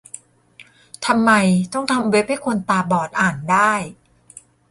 [1.05, 1.31] ทำไม
[1.73, 3.73] ต้องทำเว็บให้คนตาบอดอ่านได้?